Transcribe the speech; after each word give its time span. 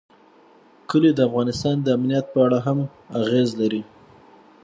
کلي 0.89 1.11
د 1.15 1.19
افغانستان 1.29 1.75
د 1.81 1.87
امنیت 1.97 2.25
په 2.33 2.39
اړه 2.45 2.59
هم 2.65 2.79
اغېز 3.19 3.49
لري. 3.61 3.81